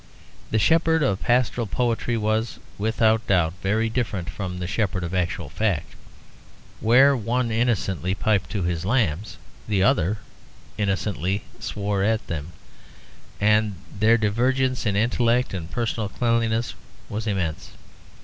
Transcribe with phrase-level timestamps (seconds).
[0.49, 5.47] The shepherd of pastoral poetry was, without doubt, very different from the shepherd of actual
[5.47, 5.93] fact.
[6.79, 9.37] Where one innocently piped to his lambs,
[9.67, 10.17] the other
[10.75, 12.51] innocently swore at them;
[13.39, 16.73] and their divergence in intellect and personal cleanliness
[17.07, 17.69] was immense.